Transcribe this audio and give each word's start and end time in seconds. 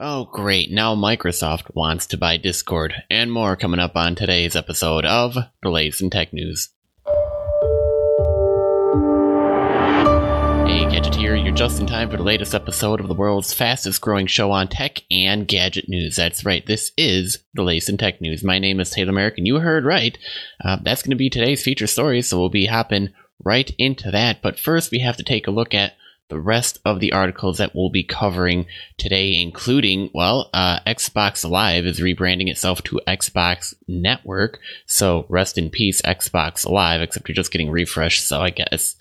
Oh, 0.00 0.26
great. 0.26 0.70
Now 0.70 0.94
Microsoft 0.94 1.74
wants 1.74 2.06
to 2.06 2.16
buy 2.16 2.36
Discord, 2.36 2.94
and 3.10 3.32
more 3.32 3.56
coming 3.56 3.80
up 3.80 3.96
on 3.96 4.14
today's 4.14 4.54
episode 4.54 5.04
of 5.04 5.36
The 5.60 5.70
Latest 5.70 6.00
in 6.02 6.08
Tech 6.08 6.32
News. 6.32 6.68
Hey, 10.68 10.88
Gadget 10.88 11.16
here. 11.16 11.34
You're 11.34 11.52
just 11.52 11.80
in 11.80 11.88
time 11.88 12.10
for 12.10 12.16
the 12.16 12.22
latest 12.22 12.54
episode 12.54 13.00
of 13.00 13.08
the 13.08 13.14
world's 13.14 13.52
fastest 13.52 14.00
growing 14.00 14.28
show 14.28 14.52
on 14.52 14.68
tech 14.68 15.02
and 15.10 15.48
gadget 15.48 15.88
news. 15.88 16.14
That's 16.14 16.44
right. 16.44 16.64
This 16.64 16.92
is 16.96 17.38
The 17.54 17.64
Latest 17.64 17.88
in 17.88 17.96
Tech 17.96 18.20
News. 18.20 18.44
My 18.44 18.60
name 18.60 18.78
is 18.78 18.90
Taylor 18.90 19.10
Merrick, 19.10 19.36
and 19.36 19.48
you 19.48 19.58
heard 19.58 19.84
right. 19.84 20.16
Uh, 20.64 20.76
that's 20.80 21.02
going 21.02 21.10
to 21.10 21.16
be 21.16 21.28
today's 21.28 21.64
feature 21.64 21.88
story, 21.88 22.22
so 22.22 22.38
we'll 22.38 22.50
be 22.50 22.66
hopping 22.66 23.08
right 23.42 23.74
into 23.78 24.12
that. 24.12 24.42
But 24.42 24.60
first, 24.60 24.92
we 24.92 25.00
have 25.00 25.16
to 25.16 25.24
take 25.24 25.48
a 25.48 25.50
look 25.50 25.74
at 25.74 25.94
the 26.28 26.40
rest 26.40 26.78
of 26.84 27.00
the 27.00 27.12
articles 27.12 27.58
that 27.58 27.74
we'll 27.74 27.90
be 27.90 28.04
covering 28.04 28.66
today, 28.98 29.40
including, 29.40 30.10
well, 30.12 30.50
uh, 30.52 30.80
Xbox 30.86 31.48
Live 31.48 31.86
is 31.86 32.00
rebranding 32.00 32.48
itself 32.48 32.82
to 32.84 33.00
Xbox 33.06 33.74
Network. 33.86 34.60
So 34.86 35.24
rest 35.28 35.56
in 35.56 35.70
peace, 35.70 36.02
Xbox 36.02 36.68
Live, 36.68 37.00
except 37.00 37.28
you're 37.28 37.34
just 37.34 37.50
getting 37.50 37.70
refreshed. 37.70 38.26
So 38.28 38.40
I 38.40 38.50
guess, 38.50 38.96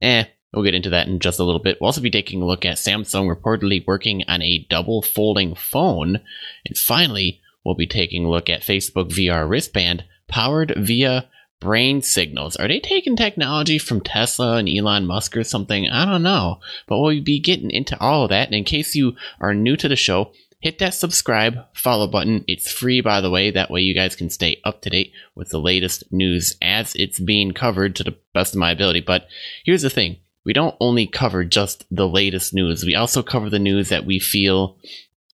eh, 0.00 0.24
we'll 0.52 0.64
get 0.64 0.74
into 0.74 0.90
that 0.90 1.06
in 1.06 1.18
just 1.18 1.38
a 1.38 1.44
little 1.44 1.62
bit. 1.62 1.78
We'll 1.80 1.88
also 1.88 2.00
be 2.00 2.10
taking 2.10 2.40
a 2.40 2.46
look 2.46 2.64
at 2.64 2.76
Samsung 2.76 3.34
reportedly 3.34 3.84
working 3.86 4.22
on 4.26 4.42
a 4.42 4.66
double 4.70 5.02
folding 5.02 5.54
phone. 5.54 6.20
And 6.64 6.76
finally, 6.76 7.40
we'll 7.64 7.74
be 7.74 7.86
taking 7.86 8.24
a 8.24 8.30
look 8.30 8.48
at 8.48 8.62
Facebook 8.62 9.10
VR 9.10 9.48
wristband 9.48 10.04
powered 10.28 10.72
via 10.76 11.28
brain 11.60 12.02
signals. 12.02 12.56
Are 12.56 12.66
they 12.66 12.80
taking 12.80 13.16
technology 13.16 13.78
from 13.78 14.00
Tesla 14.00 14.56
and 14.56 14.68
Elon 14.68 15.06
Musk 15.06 15.36
or 15.36 15.44
something? 15.44 15.88
I 15.88 16.04
don't 16.06 16.22
know. 16.22 16.60
But 16.86 16.98
we'll 16.98 17.22
be 17.22 17.38
getting 17.38 17.70
into 17.70 17.98
all 18.00 18.24
of 18.24 18.30
that. 18.30 18.46
And 18.46 18.54
in 18.54 18.64
case 18.64 18.94
you 18.94 19.14
are 19.40 19.54
new 19.54 19.76
to 19.76 19.88
the 19.88 19.96
show, 19.96 20.32
hit 20.60 20.78
that 20.78 20.94
subscribe, 20.94 21.56
follow 21.74 22.06
button. 22.06 22.44
It's 22.48 22.70
free, 22.70 23.00
by 23.00 23.20
the 23.20 23.30
way. 23.30 23.50
That 23.50 23.70
way 23.70 23.82
you 23.82 23.94
guys 23.94 24.16
can 24.16 24.30
stay 24.30 24.60
up 24.64 24.82
to 24.82 24.90
date 24.90 25.12
with 25.34 25.50
the 25.50 25.60
latest 25.60 26.04
news 26.10 26.56
as 26.62 26.94
it's 26.96 27.20
being 27.20 27.52
covered 27.52 27.96
to 27.96 28.04
the 28.04 28.16
best 28.34 28.54
of 28.54 28.60
my 28.60 28.70
ability. 28.70 29.00
But 29.00 29.26
here's 29.64 29.82
the 29.82 29.90
thing. 29.90 30.16
We 30.44 30.52
don't 30.54 30.76
only 30.80 31.06
cover 31.06 31.44
just 31.44 31.84
the 31.90 32.08
latest 32.08 32.54
news. 32.54 32.84
We 32.84 32.94
also 32.94 33.22
cover 33.22 33.50
the 33.50 33.58
news 33.58 33.90
that 33.90 34.06
we 34.06 34.18
feel 34.18 34.78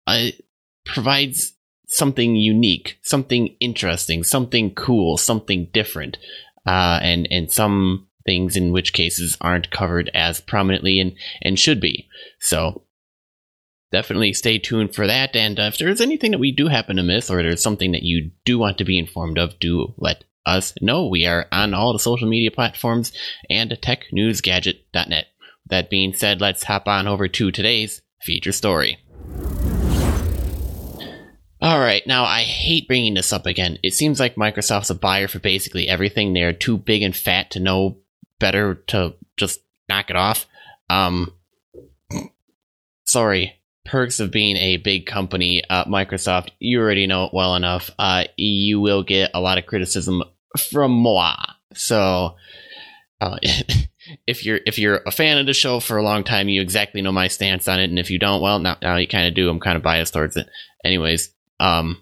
uh, 0.07 0.27
provides 0.85 1.53
something 1.93 2.35
unique, 2.35 2.97
something 3.01 3.55
interesting, 3.59 4.23
something 4.23 4.73
cool, 4.73 5.17
something 5.17 5.69
different, 5.73 6.17
uh, 6.65 6.99
and 7.01 7.27
and 7.31 7.51
some 7.51 8.07
things 8.25 8.55
in 8.55 8.71
which 8.71 8.93
cases 8.93 9.37
aren't 9.41 9.71
covered 9.71 10.09
as 10.13 10.41
prominently 10.41 10.99
and 10.99 11.13
and 11.41 11.59
should 11.59 11.79
be. 11.79 12.09
So 12.39 12.83
definitely 13.91 14.33
stay 14.33 14.57
tuned 14.57 14.95
for 14.95 15.07
that. 15.07 15.35
And 15.35 15.59
uh, 15.59 15.63
if 15.63 15.77
there's 15.77 16.01
anything 16.01 16.31
that 16.31 16.39
we 16.39 16.51
do 16.51 16.67
happen 16.67 16.97
to 16.97 17.03
miss, 17.03 17.29
or 17.29 17.41
there's 17.41 17.63
something 17.63 17.91
that 17.91 18.03
you 18.03 18.31
do 18.43 18.57
want 18.57 18.79
to 18.79 18.85
be 18.85 18.97
informed 18.97 19.37
of, 19.37 19.59
do 19.59 19.93
let 19.97 20.23
us 20.45 20.73
know. 20.81 21.07
We 21.07 21.25
are 21.25 21.47
on 21.51 21.73
all 21.73 21.93
the 21.93 21.99
social 21.99 22.27
media 22.27 22.51
platforms 22.51 23.13
and 23.49 23.71
technewsgadget.net. 23.71 25.27
That 25.67 25.89
being 25.89 26.13
said, 26.13 26.41
let's 26.41 26.63
hop 26.63 26.87
on 26.87 27.07
over 27.07 27.27
to 27.29 27.51
today's 27.51 28.01
feature 28.21 28.51
story. 28.51 28.97
All 31.63 31.79
right, 31.79 32.05
now 32.05 32.25
I 32.25 32.41
hate 32.41 32.89
bringing 32.89 33.13
this 33.13 33.31
up 33.31 33.45
again. 33.45 33.79
It 33.81 33.93
seems 33.93 34.19
like 34.19 34.35
Microsoft's 34.35 34.89
a 34.89 34.95
buyer 34.95 35.29
for 35.29 35.39
basically 35.39 35.87
everything. 35.87 36.33
They're 36.33 36.51
too 36.51 36.77
big 36.77 37.03
and 37.03 37.15
fat 37.15 37.51
to 37.51 37.61
know 37.61 37.99
better 38.37 38.75
to 38.87 39.13
just 39.37 39.61
knock 39.87 40.09
it 40.09 40.17
off. 40.17 40.45
Um, 40.89 41.31
sorry, 43.05 43.61
perks 43.85 44.19
of 44.19 44.29
being 44.29 44.57
a 44.57 44.75
big 44.75 45.05
company, 45.05 45.63
uh, 45.69 45.85
Microsoft. 45.85 46.49
You 46.59 46.81
already 46.81 47.07
know 47.07 47.27
it 47.27 47.33
well 47.33 47.55
enough. 47.55 47.91
Uh, 47.97 48.25
you 48.35 48.81
will 48.81 49.01
get 49.01 49.31
a 49.33 49.39
lot 49.39 49.57
of 49.57 49.65
criticism 49.65 50.21
from 50.57 50.91
moi. 50.91 51.33
So, 51.73 52.35
uh, 53.21 53.37
if 54.27 54.45
you're 54.45 54.59
if 54.65 54.77
you're 54.77 54.99
a 55.05 55.11
fan 55.11 55.37
of 55.37 55.45
the 55.45 55.53
show 55.53 55.79
for 55.79 55.95
a 55.95 56.03
long 56.03 56.25
time, 56.25 56.49
you 56.49 56.61
exactly 56.61 57.01
know 57.01 57.13
my 57.13 57.29
stance 57.29 57.69
on 57.69 57.79
it. 57.79 57.89
And 57.89 57.99
if 57.99 58.09
you 58.09 58.19
don't, 58.19 58.41
well, 58.41 58.59
now, 58.59 58.75
now 58.81 58.97
you 58.97 59.07
kind 59.07 59.29
of 59.29 59.33
do. 59.33 59.49
I'm 59.49 59.61
kind 59.61 59.77
of 59.77 59.81
biased 59.81 60.11
towards 60.11 60.35
it. 60.35 60.49
Anyways, 60.83 61.29
um, 61.63 61.97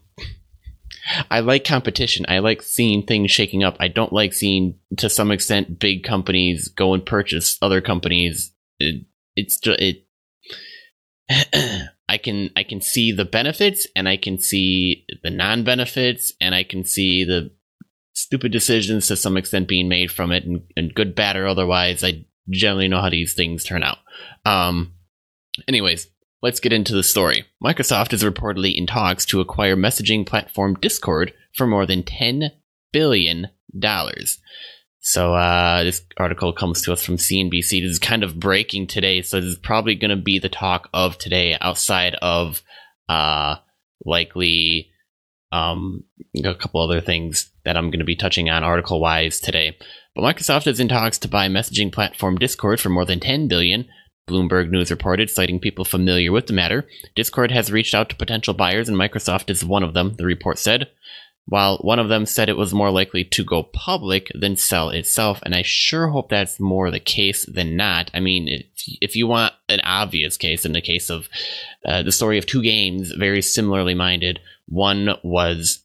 I 1.29 1.41
like 1.41 1.63
competition. 1.65 2.25
I 2.27 2.39
like 2.39 2.63
seeing 2.63 3.05
things 3.05 3.29
shaking 3.29 3.63
up. 3.63 3.77
I 3.79 3.89
don't 3.89 4.11
like 4.11 4.33
seeing, 4.33 4.79
to 4.97 5.09
some 5.09 5.31
extent, 5.31 5.79
big 5.79 6.03
companies 6.03 6.67
go 6.67 6.93
and 6.93 7.05
purchase 7.05 7.57
other 7.61 7.79
companies. 7.79 8.53
It, 8.79 9.05
it's 9.35 9.59
just 9.59 9.79
it. 9.79 10.07
I 12.09 12.17
can 12.17 12.49
I 12.57 12.63
can 12.63 12.81
see 12.81 13.13
the 13.13 13.23
benefits 13.23 13.87
and 13.95 14.09
I 14.09 14.17
can 14.17 14.37
see 14.37 15.05
the 15.23 15.29
non 15.29 15.63
benefits 15.63 16.33
and 16.41 16.53
I 16.53 16.63
can 16.63 16.83
see 16.83 17.23
the 17.23 17.51
stupid 18.13 18.51
decisions 18.51 19.07
to 19.07 19.15
some 19.15 19.37
extent 19.37 19.69
being 19.69 19.87
made 19.87 20.11
from 20.11 20.31
it 20.31 20.43
and, 20.43 20.63
and 20.75 20.93
good 20.93 21.15
bad 21.15 21.37
or 21.37 21.47
otherwise. 21.47 22.03
I 22.03 22.25
generally 22.49 22.89
know 22.89 22.99
how 22.99 23.09
these 23.09 23.33
things 23.33 23.63
turn 23.63 23.83
out. 23.83 23.99
Um, 24.43 24.93
anyways, 25.67 26.07
Let's 26.41 26.59
get 26.59 26.73
into 26.73 26.93
the 26.93 27.03
story. 27.03 27.45
Microsoft 27.63 28.13
is 28.13 28.23
reportedly 28.23 28.75
in 28.75 28.87
talks 28.87 29.25
to 29.27 29.41
acquire 29.41 29.75
messaging 29.75 30.25
platform 30.25 30.73
Discord 30.75 31.33
for 31.53 31.67
more 31.67 31.85
than 31.85 32.01
$10 32.01 32.49
billion. 32.91 33.49
So 34.99 35.33
uh, 35.35 35.83
this 35.83 36.01
article 36.17 36.51
comes 36.51 36.81
to 36.81 36.93
us 36.93 37.03
from 37.03 37.17
CNBC. 37.17 37.81
This 37.81 37.91
is 37.91 37.99
kind 37.99 38.23
of 38.23 38.39
breaking 38.39 38.87
today, 38.87 39.21
so 39.21 39.39
this 39.39 39.51
is 39.51 39.57
probably 39.57 39.95
going 39.95 40.09
to 40.09 40.21
be 40.21 40.39
the 40.39 40.49
talk 40.49 40.89
of 40.93 41.17
today 41.17 41.57
outside 41.61 42.15
of 42.21 42.63
uh, 43.07 43.57
likely 44.03 44.89
um, 45.51 46.03
a 46.43 46.55
couple 46.55 46.81
other 46.81 47.01
things 47.01 47.51
that 47.65 47.77
I'm 47.77 47.89
going 47.89 47.99
to 47.99 48.05
be 48.05 48.15
touching 48.15 48.49
on 48.49 48.63
article 48.63 48.99
wise 48.99 49.39
today. 49.39 49.77
But 50.15 50.23
Microsoft 50.23 50.67
is 50.67 50.79
in 50.79 50.87
talks 50.87 51.17
to 51.19 51.27
buy 51.27 51.47
messaging 51.49 51.91
platform 51.91 52.37
Discord 52.37 52.79
for 52.79 52.89
more 52.89 53.05
than 53.05 53.19
10 53.19 53.47
billion, 53.47 53.87
Bloomberg 54.31 54.69
News 54.69 54.89
reported, 54.89 55.29
citing 55.29 55.59
people 55.59 55.85
familiar 55.85 56.31
with 56.31 56.47
the 56.47 56.53
matter. 56.53 56.87
Discord 57.15 57.51
has 57.51 57.71
reached 57.71 57.93
out 57.93 58.09
to 58.09 58.15
potential 58.15 58.53
buyers, 58.53 58.87
and 58.87 58.97
Microsoft 58.97 59.49
is 59.49 59.63
one 59.63 59.83
of 59.83 59.93
them, 59.93 60.15
the 60.15 60.25
report 60.25 60.57
said. 60.57 60.89
While 61.45 61.79
one 61.79 61.99
of 61.99 62.07
them 62.07 62.25
said 62.25 62.49
it 62.49 62.57
was 62.57 62.73
more 62.73 62.91
likely 62.91 63.25
to 63.25 63.43
go 63.43 63.63
public 63.63 64.31
than 64.33 64.55
sell 64.55 64.89
itself, 64.89 65.39
and 65.43 65.53
I 65.53 65.63
sure 65.63 66.07
hope 66.07 66.29
that's 66.29 66.59
more 66.59 66.89
the 66.91 66.99
case 66.99 67.45
than 67.45 67.75
not. 67.75 68.09
I 68.13 68.19
mean, 68.19 68.47
if, 68.47 68.65
if 69.01 69.15
you 69.15 69.27
want 69.27 69.53
an 69.67 69.81
obvious 69.81 70.37
case, 70.37 70.65
in 70.65 70.71
the 70.71 70.81
case 70.81 71.09
of 71.09 71.27
uh, 71.85 72.03
the 72.03 72.11
story 72.11 72.37
of 72.37 72.45
two 72.45 72.61
games 72.61 73.11
very 73.11 73.41
similarly 73.41 73.95
minded, 73.95 74.39
one 74.67 75.09
was, 75.23 75.83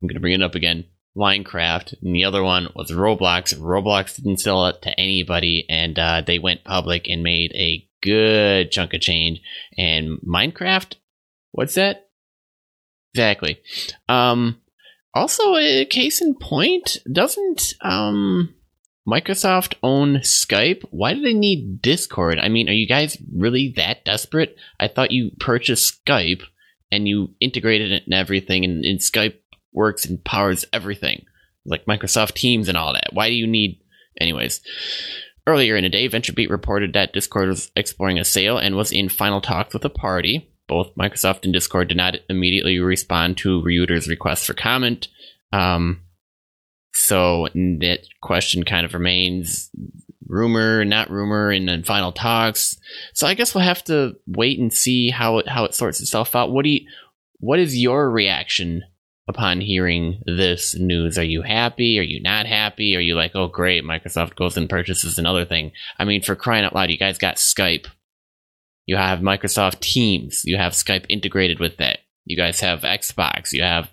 I'm 0.00 0.08
going 0.08 0.14
to 0.14 0.20
bring 0.20 0.34
it 0.34 0.42
up 0.42 0.54
again, 0.54 0.86
Minecraft, 1.16 1.94
and 2.02 2.14
the 2.14 2.24
other 2.24 2.42
one 2.42 2.68
was 2.74 2.90
Roblox. 2.90 3.54
Roblox 3.58 4.16
didn't 4.16 4.40
sell 4.40 4.66
it 4.66 4.82
to 4.82 4.98
anybody, 4.98 5.66
and 5.68 5.98
uh, 5.98 6.22
they 6.26 6.38
went 6.38 6.64
public 6.64 7.08
and 7.08 7.22
made 7.22 7.52
a 7.54 7.86
good 8.02 8.70
chunk 8.70 8.94
of 8.94 9.00
change. 9.00 9.40
And 9.76 10.18
Minecraft, 10.26 10.94
what's 11.50 11.74
that? 11.74 12.08
Exactly. 13.14 13.60
Um, 14.08 14.60
also, 15.14 15.56
a 15.56 15.84
case 15.84 16.22
in 16.22 16.34
point, 16.34 16.96
doesn't 17.10 17.74
um, 17.82 18.54
Microsoft 19.06 19.74
own 19.82 20.16
Skype? 20.18 20.82
Why 20.90 21.12
do 21.12 21.20
they 21.20 21.34
need 21.34 21.82
Discord? 21.82 22.38
I 22.38 22.48
mean, 22.48 22.68
are 22.68 22.72
you 22.72 22.88
guys 22.88 23.18
really 23.36 23.74
that 23.76 24.04
desperate? 24.04 24.56
I 24.80 24.88
thought 24.88 25.10
you 25.10 25.32
purchased 25.38 26.04
Skype 26.04 26.42
and 26.90 27.06
you 27.06 27.34
integrated 27.40 27.92
it 27.92 28.04
and 28.06 28.14
everything, 28.14 28.64
and, 28.64 28.84
and 28.84 29.00
Skype 29.00 29.34
works 29.72 30.04
and 30.04 30.22
powers 30.24 30.64
everything, 30.72 31.24
like 31.64 31.86
Microsoft 31.86 32.34
Teams 32.34 32.68
and 32.68 32.76
all 32.76 32.92
that. 32.92 33.12
Why 33.12 33.28
do 33.28 33.34
you 33.34 33.46
need, 33.46 33.80
anyways? 34.20 34.60
Earlier 35.46 35.76
in 35.76 35.82
the 35.82 35.90
day, 35.90 36.08
VentureBeat 36.08 36.50
reported 36.50 36.92
that 36.92 37.12
Discord 37.12 37.48
was 37.48 37.72
exploring 37.74 38.18
a 38.18 38.24
sale 38.24 38.58
and 38.58 38.76
was 38.76 38.92
in 38.92 39.08
final 39.08 39.40
talks 39.40 39.74
with 39.74 39.84
a 39.84 39.90
party. 39.90 40.48
Both 40.68 40.94
Microsoft 40.94 41.44
and 41.44 41.52
Discord 41.52 41.88
did 41.88 41.96
not 41.96 42.16
immediately 42.28 42.78
respond 42.78 43.38
to 43.38 43.62
Reuter's 43.62 44.08
request 44.08 44.46
for 44.46 44.54
comment. 44.54 45.08
Um, 45.52 46.02
so 46.94 47.48
that 47.54 48.06
question 48.20 48.64
kind 48.64 48.86
of 48.86 48.94
remains 48.94 49.70
rumor, 50.28 50.84
not 50.84 51.10
rumor, 51.10 51.50
and 51.50 51.68
then 51.68 51.82
final 51.82 52.12
talks. 52.12 52.78
So 53.12 53.26
I 53.26 53.34
guess 53.34 53.54
we'll 53.54 53.64
have 53.64 53.84
to 53.84 54.16
wait 54.26 54.58
and 54.60 54.72
see 54.72 55.10
how 55.10 55.38
it 55.38 55.48
how 55.48 55.64
it 55.64 55.74
sorts 55.74 56.00
itself 56.00 56.36
out. 56.36 56.52
What 56.52 56.64
do 56.64 56.70
you, 56.70 56.86
what 57.38 57.58
is 57.58 57.76
your 57.76 58.10
reaction 58.10 58.82
upon 59.28 59.60
hearing 59.60 60.22
this 60.26 60.74
news? 60.78 61.18
Are 61.18 61.24
you 61.24 61.42
happy? 61.42 61.98
Are 61.98 62.02
you 62.02 62.20
not 62.20 62.46
happy? 62.46 62.96
Are 62.96 63.00
you 63.00 63.14
like, 63.14 63.32
oh, 63.34 63.48
great, 63.48 63.84
Microsoft 63.84 64.34
goes 64.34 64.56
and 64.56 64.68
purchases 64.68 65.18
another 65.18 65.44
thing? 65.44 65.72
I 65.98 66.04
mean, 66.04 66.22
for 66.22 66.34
crying 66.34 66.64
out 66.64 66.74
loud, 66.74 66.90
you 66.90 66.98
guys 66.98 67.18
got 67.18 67.36
Skype. 67.36 67.86
You 68.86 68.96
have 68.96 69.20
Microsoft 69.20 69.80
Teams. 69.80 70.42
You 70.44 70.56
have 70.56 70.72
Skype 70.72 71.06
integrated 71.08 71.60
with 71.60 71.76
that. 71.76 71.98
You 72.24 72.36
guys 72.36 72.60
have 72.60 72.80
Xbox. 72.80 73.52
You 73.52 73.62
have 73.62 73.90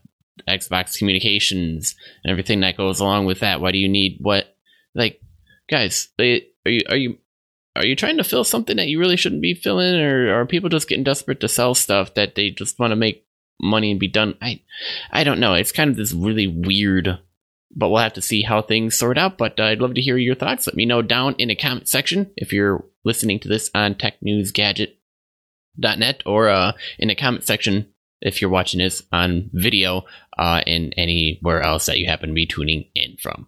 Xbox 0.47 0.97
communications 0.97 1.95
and 2.23 2.31
everything 2.31 2.61
that 2.61 2.77
goes 2.77 2.99
along 2.99 3.25
with 3.25 3.39
that. 3.41 3.61
Why 3.61 3.71
do 3.71 3.77
you 3.77 3.89
need 3.89 4.17
what? 4.21 4.55
Like, 4.95 5.21
guys, 5.69 6.09
eh, 6.19 6.39
are 6.65 6.71
you 6.71 6.81
are 6.89 6.97
you 6.97 7.17
are 7.75 7.85
you 7.85 7.95
trying 7.95 8.17
to 8.17 8.23
fill 8.23 8.43
something 8.43 8.77
that 8.77 8.87
you 8.87 8.99
really 8.99 9.17
shouldn't 9.17 9.41
be 9.41 9.53
filling, 9.53 9.95
or 9.95 10.41
are 10.41 10.45
people 10.45 10.69
just 10.69 10.89
getting 10.89 11.03
desperate 11.03 11.39
to 11.41 11.47
sell 11.47 11.75
stuff 11.75 12.13
that 12.15 12.35
they 12.35 12.49
just 12.49 12.79
want 12.79 12.91
to 12.91 12.95
make 12.95 13.25
money 13.59 13.91
and 13.91 13.99
be 13.99 14.07
done? 14.07 14.35
I, 14.41 14.61
I 15.11 15.23
don't 15.23 15.39
know. 15.39 15.53
It's 15.53 15.71
kind 15.71 15.89
of 15.89 15.97
this 15.97 16.13
really 16.13 16.47
weird, 16.47 17.19
but 17.75 17.89
we'll 17.89 18.01
have 18.01 18.13
to 18.13 18.21
see 18.21 18.41
how 18.41 18.61
things 18.61 18.97
sort 18.97 19.17
out. 19.17 19.37
But 19.37 19.59
uh, 19.59 19.63
I'd 19.63 19.81
love 19.81 19.95
to 19.95 20.01
hear 20.01 20.17
your 20.17 20.35
thoughts. 20.35 20.67
Let 20.67 20.75
me 20.75 20.85
know 20.85 21.01
down 21.01 21.35
in 21.37 21.49
the 21.49 21.55
comment 21.55 21.87
section 21.87 22.31
if 22.35 22.53
you're 22.53 22.85
listening 23.03 23.39
to 23.41 23.47
this 23.47 23.69
on 23.73 23.95
TechNewsGadget.net 23.95 26.23
or 26.25 26.49
uh, 26.49 26.73
in 26.97 27.09
the 27.09 27.15
comment 27.15 27.45
section 27.45 27.87
if 28.21 28.41
you're 28.41 28.49
watching 28.49 28.79
this 28.79 29.01
on 29.11 29.49
video 29.53 30.05
uh, 30.37 30.61
and 30.67 30.93
anywhere 30.97 31.61
else 31.61 31.85
that 31.85 31.99
you 31.99 32.07
happen 32.07 32.29
to 32.29 32.35
be 32.35 32.45
tuning 32.45 32.89
in 32.95 33.15
from. 33.17 33.47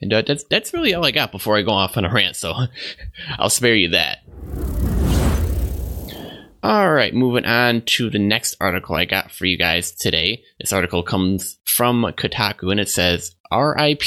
And 0.00 0.12
uh, 0.12 0.22
that's 0.22 0.44
that's 0.44 0.74
really 0.74 0.94
all 0.94 1.06
I 1.06 1.10
got 1.10 1.32
before 1.32 1.56
I 1.56 1.62
go 1.62 1.70
off 1.70 1.96
on 1.96 2.04
a 2.04 2.12
rant. 2.12 2.36
So 2.36 2.52
I'll 3.38 3.50
spare 3.50 3.74
you 3.74 3.88
that. 3.90 4.18
All 6.68 6.90
right, 6.90 7.14
moving 7.14 7.44
on 7.44 7.82
to 7.82 8.10
the 8.10 8.18
next 8.18 8.56
article 8.60 8.96
I 8.96 9.04
got 9.04 9.30
for 9.30 9.46
you 9.46 9.56
guys 9.56 9.92
today. 9.92 10.42
This 10.58 10.72
article 10.72 11.04
comes 11.04 11.58
from 11.64 12.02
Kotaku 12.02 12.72
and 12.72 12.80
it 12.80 12.88
says 12.88 13.36
RIP 13.52 14.00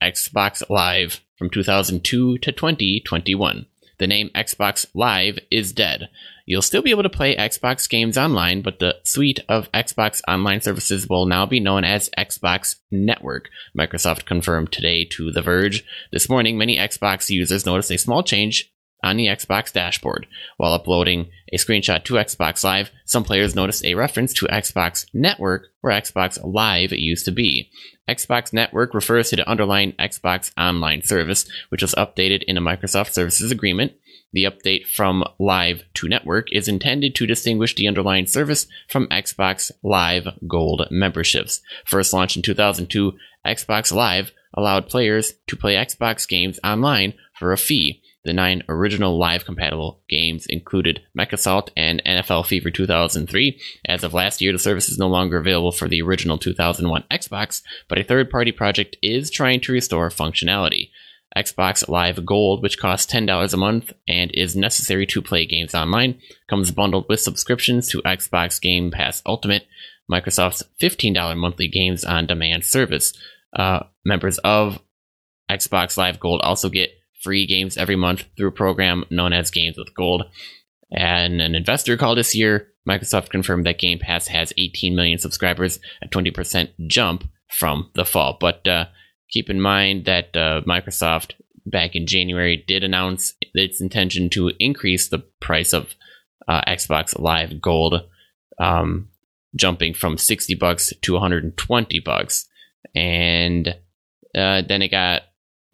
Xbox 0.00 0.62
Live 0.70 1.20
from 1.36 1.50
2002 1.50 2.38
to 2.38 2.52
2021. 2.52 3.66
The 3.98 4.06
name 4.06 4.30
Xbox 4.36 4.86
Live 4.94 5.40
is 5.50 5.72
dead. 5.72 6.08
You'll 6.44 6.62
still 6.62 6.80
be 6.80 6.92
able 6.92 7.02
to 7.02 7.10
play 7.10 7.34
Xbox 7.34 7.88
games 7.88 8.16
online, 8.16 8.62
but 8.62 8.78
the 8.78 8.94
suite 9.02 9.40
of 9.48 9.72
Xbox 9.72 10.22
online 10.28 10.60
services 10.60 11.08
will 11.08 11.26
now 11.26 11.44
be 11.44 11.58
known 11.58 11.82
as 11.82 12.08
Xbox 12.16 12.76
Network, 12.88 13.48
Microsoft 13.76 14.26
confirmed 14.26 14.70
today 14.70 15.04
to 15.06 15.32
The 15.32 15.42
Verge. 15.42 15.84
This 16.12 16.28
morning, 16.28 16.56
many 16.56 16.78
Xbox 16.78 17.30
users 17.30 17.66
noticed 17.66 17.90
a 17.90 17.98
small 17.98 18.22
change 18.22 18.72
on 19.06 19.16
the 19.16 19.26
Xbox 19.26 19.72
dashboard. 19.72 20.26
While 20.56 20.72
uploading 20.72 21.30
a 21.52 21.56
screenshot 21.56 22.04
to 22.04 22.14
Xbox 22.14 22.64
Live, 22.64 22.90
some 23.04 23.22
players 23.24 23.54
noticed 23.54 23.84
a 23.84 23.94
reference 23.94 24.32
to 24.34 24.46
Xbox 24.46 25.06
Network 25.14 25.68
where 25.80 25.98
Xbox 25.98 26.38
Live 26.42 26.92
used 26.92 27.24
to 27.26 27.30
be. 27.30 27.70
Xbox 28.08 28.52
Network 28.52 28.94
refers 28.94 29.30
to 29.30 29.36
the 29.36 29.48
underlying 29.48 29.92
Xbox 29.92 30.50
Online 30.58 31.02
service, 31.02 31.48
which 31.68 31.82
was 31.82 31.94
updated 31.94 32.42
in 32.44 32.56
a 32.56 32.60
Microsoft 32.60 33.12
Services 33.12 33.50
Agreement. 33.50 33.92
The 34.32 34.44
update 34.44 34.86
from 34.86 35.24
Live 35.38 35.84
to 35.94 36.08
Network 36.08 36.48
is 36.52 36.68
intended 36.68 37.14
to 37.14 37.26
distinguish 37.26 37.74
the 37.74 37.86
underlying 37.86 38.26
service 38.26 38.66
from 38.88 39.06
Xbox 39.06 39.70
Live 39.82 40.26
Gold 40.48 40.88
memberships. 40.90 41.60
First 41.84 42.12
launched 42.12 42.36
in 42.36 42.42
2002, 42.42 43.12
Xbox 43.46 43.92
Live 43.92 44.32
allowed 44.52 44.88
players 44.88 45.34
to 45.46 45.56
play 45.56 45.74
Xbox 45.74 46.26
games 46.28 46.58
online 46.64 47.14
for 47.38 47.52
a 47.52 47.58
fee. 47.58 48.02
The 48.26 48.32
nine 48.32 48.64
original 48.68 49.16
live 49.16 49.44
compatible 49.44 50.00
games 50.08 50.46
included 50.46 51.00
MechAssault 51.16 51.68
and 51.76 52.02
NFL 52.04 52.44
Fever 52.46 52.72
2003. 52.72 53.60
As 53.86 54.02
of 54.02 54.14
last 54.14 54.40
year, 54.40 54.50
the 54.50 54.58
service 54.58 54.88
is 54.88 54.98
no 54.98 55.06
longer 55.06 55.36
available 55.36 55.70
for 55.70 55.86
the 55.86 56.02
original 56.02 56.36
2001 56.36 57.04
Xbox, 57.08 57.62
but 57.86 57.98
a 57.98 58.02
third 58.02 58.28
party 58.28 58.50
project 58.50 58.96
is 59.00 59.30
trying 59.30 59.60
to 59.60 59.72
restore 59.72 60.10
functionality. 60.10 60.90
Xbox 61.36 61.88
Live 61.88 62.26
Gold, 62.26 62.64
which 62.64 62.80
costs 62.80 63.12
$10 63.12 63.54
a 63.54 63.56
month 63.56 63.92
and 64.08 64.32
is 64.34 64.56
necessary 64.56 65.06
to 65.06 65.22
play 65.22 65.46
games 65.46 65.72
online, 65.72 66.18
comes 66.50 66.72
bundled 66.72 67.06
with 67.08 67.20
subscriptions 67.20 67.88
to 67.90 68.02
Xbox 68.02 68.60
Game 68.60 68.90
Pass 68.90 69.22
Ultimate, 69.24 69.68
Microsoft's 70.10 70.64
$15 70.82 71.36
monthly 71.36 71.68
games 71.68 72.04
on 72.04 72.26
demand 72.26 72.64
service. 72.64 73.12
Uh, 73.56 73.84
members 74.04 74.38
of 74.38 74.80
Xbox 75.48 75.96
Live 75.96 76.18
Gold 76.18 76.40
also 76.40 76.68
get 76.68 76.90
free 77.22 77.46
games 77.46 77.76
every 77.76 77.96
month 77.96 78.24
through 78.36 78.48
a 78.48 78.52
program 78.52 79.04
known 79.10 79.32
as 79.32 79.50
Games 79.50 79.76
with 79.76 79.94
Gold. 79.94 80.24
And 80.90 81.40
an 81.40 81.54
investor 81.54 81.96
call 81.96 82.14
this 82.14 82.34
year, 82.34 82.68
Microsoft 82.88 83.30
confirmed 83.30 83.66
that 83.66 83.78
Game 83.78 83.98
Pass 83.98 84.28
has 84.28 84.52
18 84.56 84.94
million 84.94 85.18
subscribers, 85.18 85.80
a 86.02 86.08
20% 86.08 86.70
jump 86.86 87.28
from 87.48 87.90
the 87.94 88.04
fall. 88.04 88.36
But 88.40 88.66
uh, 88.68 88.86
keep 89.30 89.50
in 89.50 89.60
mind 89.60 90.04
that 90.04 90.36
uh, 90.36 90.62
Microsoft 90.66 91.32
back 91.64 91.96
in 91.96 92.06
January 92.06 92.64
did 92.66 92.84
announce 92.84 93.34
its 93.40 93.80
intention 93.80 94.30
to 94.30 94.52
increase 94.60 95.08
the 95.08 95.18
price 95.40 95.72
of 95.72 95.94
uh, 96.46 96.60
Xbox 96.66 97.18
Live 97.18 97.60
Gold, 97.60 98.02
um, 98.58 99.08
jumping 99.56 99.94
from 99.94 100.16
60 100.16 100.54
bucks 100.54 100.92
to 101.02 101.12
120 101.12 101.98
bucks. 102.00 102.46
And 102.94 103.68
uh, 104.34 104.62
then 104.62 104.82
it 104.82 104.90
got 104.90 105.22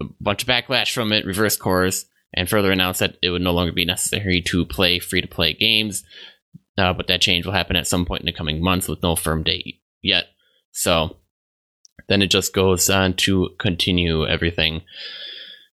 a 0.03 0.23
bunch 0.23 0.43
of 0.43 0.49
backlash 0.49 0.93
from 0.93 1.13
it, 1.13 1.27
reverse 1.27 1.57
course, 1.57 2.07
and 2.35 2.49
further 2.49 2.73
announced 2.73 3.01
that 3.01 3.17
it 3.23 3.31
would 3.31 3.43
no 3.43 3.53
longer 3.53 3.73
be 3.73 3.85
necessary 3.85 4.41
to 4.43 4.65
play 4.65 4.99
free 4.99 5.21
to 5.21 5.29
play 5.29 5.53
games. 5.55 6.05
Uh, 6.79 6.93
but 6.93 7.07
that 7.07 7.21
change 7.21 7.45
will 7.45 7.53
happen 7.53 7.77
at 7.77 7.87
some 7.87 8.07
point 8.07 8.21
in 8.21 8.27
the 8.27 8.33
coming 8.33 8.63
months 8.63 8.89
with 8.89 9.03
no 9.03 9.15
firm 9.15 9.43
date 9.43 9.81
yet. 10.01 10.25
So 10.71 11.19
then 12.09 12.23
it 12.23 12.31
just 12.31 12.55
goes 12.55 12.89
on 12.89 13.15
to 13.15 13.51
continue 13.59 14.27
everything. 14.27 14.83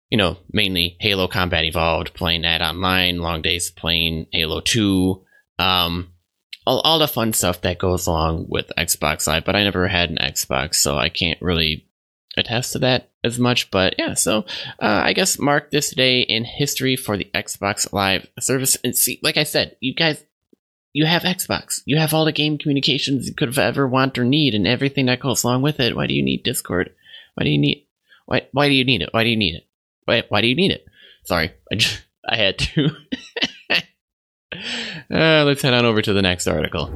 You 0.09 0.17
know, 0.17 0.37
mainly 0.51 0.97
Halo 0.99 1.27
Combat 1.27 1.65
Evolved, 1.65 2.13
playing 2.13 2.43
that 2.43 2.61
online, 2.61 3.19
long 3.19 3.41
days 3.41 3.69
playing 3.69 4.27
Halo 4.31 4.61
2, 4.61 5.23
um, 5.59 6.13
all, 6.67 6.81
all 6.81 6.99
the 6.99 7.07
fun 7.07 7.33
stuff 7.33 7.61
that 7.61 7.77
goes 7.77 8.07
along 8.07 8.47
with 8.49 8.71
Xbox 8.77 9.27
Live, 9.27 9.45
but 9.45 9.55
I 9.55 9.63
never 9.63 9.87
had 9.87 10.09
an 10.09 10.17
Xbox, 10.17 10.75
so 10.75 10.97
I 10.97 11.09
can't 11.09 11.41
really 11.41 11.86
attest 12.37 12.73
to 12.73 12.79
that 12.79 13.09
as 13.23 13.39
much. 13.39 13.71
But 13.71 13.95
yeah, 13.97 14.13
so 14.13 14.45
uh, 14.81 15.01
I 15.03 15.13
guess 15.13 15.39
mark 15.39 15.71
this 15.71 15.91
day 15.91 16.21
in 16.21 16.45
history 16.45 16.95
for 16.95 17.17
the 17.17 17.29
Xbox 17.33 17.91
Live 17.91 18.27
service. 18.39 18.77
And 18.83 18.95
see, 18.95 19.19
like 19.23 19.37
I 19.37 19.43
said, 19.43 19.75
you 19.79 19.93
guys 19.93 20.23
you 20.93 21.05
have 21.05 21.23
Xbox. 21.23 21.81
You 21.85 21.97
have 21.97 22.13
all 22.13 22.25
the 22.25 22.31
game 22.31 22.57
communications 22.57 23.27
you 23.27 23.33
could 23.35 23.49
have 23.49 23.57
ever 23.57 23.87
want 23.87 24.17
or 24.17 24.25
need 24.25 24.55
and 24.55 24.67
everything 24.67 25.05
that 25.07 25.19
goes 25.19 25.43
along 25.43 25.61
with 25.61 25.79
it. 25.79 25.95
Why 25.95 26.07
do 26.07 26.13
you 26.13 26.23
need 26.23 26.43
Discord? 26.43 26.93
Why 27.35 27.43
do 27.43 27.49
you 27.49 27.57
need 27.59 27.85
why 28.25 28.47
why 28.51 28.67
do 28.67 28.73
you 28.73 28.85
need 28.85 29.01
it? 29.01 29.09
Why 29.11 29.23
do 29.23 29.29
you 29.29 29.37
need 29.37 29.55
it? 29.55 29.65
Why 30.05 30.23
why 30.29 30.41
do 30.41 30.47
you 30.47 30.55
need 30.55 30.71
it? 30.71 30.85
Sorry, 31.23 31.51
I 31.71 31.75
just, 31.75 32.01
I 32.27 32.37
had 32.37 32.57
to. 32.59 32.89
uh, 35.11 35.43
let's 35.43 35.61
head 35.61 35.73
on 35.73 35.85
over 35.85 36.01
to 36.01 36.13
the 36.13 36.21
next 36.21 36.47
article. 36.47 36.91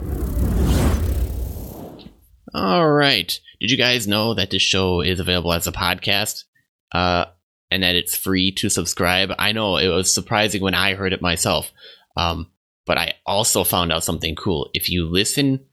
All 2.53 2.89
right. 2.89 3.39
Did 3.59 3.71
you 3.71 3.77
guys 3.77 4.07
know 4.07 4.33
that 4.33 4.50
this 4.50 4.62
show 4.62 5.01
is 5.01 5.19
available 5.19 5.53
as 5.53 5.68
a 5.68 5.71
podcast? 5.71 6.44
Uh, 6.92 7.25
and 7.69 7.83
that 7.83 7.95
it's 7.95 8.18
free 8.18 8.51
to 8.51 8.69
subscribe. 8.69 9.31
I 9.39 9.53
know 9.53 9.77
it 9.77 9.88
was 9.88 10.13
surprising 10.13 10.62
when 10.62 10.75
I 10.75 10.94
heard 10.94 11.13
it 11.13 11.21
myself. 11.21 11.71
Um, 12.18 12.51
but 12.86 12.98
I 12.98 13.13
also 13.25 13.63
found 13.63 13.94
out 13.94 14.03
something 14.03 14.36
cool. 14.36 14.69
If 14.74 14.89
you 14.89 15.07
listen 15.07 15.65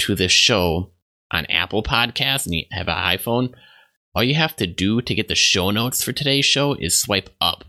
to 0.00 0.14
this 0.14 0.32
show 0.32 0.92
on 1.30 1.46
Apple 1.46 1.82
Podcasts 1.82 2.44
and 2.44 2.54
you 2.54 2.64
have 2.72 2.88
an 2.88 2.94
iPhone, 2.94 3.54
all 4.14 4.22
you 4.22 4.34
have 4.34 4.56
to 4.56 4.66
do 4.66 5.00
to 5.00 5.14
get 5.14 5.28
the 5.28 5.34
show 5.34 5.70
notes 5.70 6.02
for 6.02 6.12
today's 6.12 6.44
show 6.44 6.74
is 6.74 7.00
swipe 7.00 7.30
up. 7.40 7.64